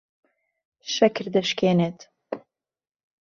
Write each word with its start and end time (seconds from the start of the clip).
شەکر 0.93 1.25
دەشکێنێت. 1.33 1.99